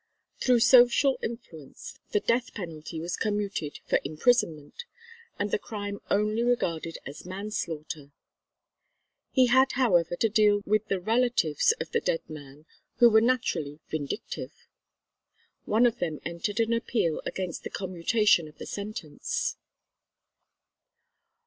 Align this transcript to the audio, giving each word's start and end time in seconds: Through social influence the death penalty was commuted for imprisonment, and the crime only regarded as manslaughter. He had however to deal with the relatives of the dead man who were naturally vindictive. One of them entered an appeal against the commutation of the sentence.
Through 0.39 0.61
social 0.61 1.19
influence 1.21 1.99
the 2.09 2.19
death 2.21 2.55
penalty 2.55 2.99
was 2.99 3.15
commuted 3.15 3.81
for 3.85 3.99
imprisonment, 4.03 4.85
and 5.37 5.51
the 5.51 5.59
crime 5.59 5.99
only 6.09 6.41
regarded 6.41 6.97
as 7.05 7.23
manslaughter. 7.23 8.11
He 9.31 9.45
had 9.45 9.73
however 9.73 10.15
to 10.15 10.27
deal 10.27 10.63
with 10.65 10.87
the 10.87 10.99
relatives 10.99 11.71
of 11.79 11.91
the 11.91 12.01
dead 12.01 12.27
man 12.27 12.65
who 12.95 13.11
were 13.11 13.21
naturally 13.21 13.79
vindictive. 13.91 14.65
One 15.65 15.85
of 15.85 15.99
them 15.99 16.19
entered 16.25 16.59
an 16.59 16.73
appeal 16.73 17.21
against 17.23 17.61
the 17.63 17.69
commutation 17.69 18.47
of 18.47 18.57
the 18.57 18.65
sentence. 18.65 19.55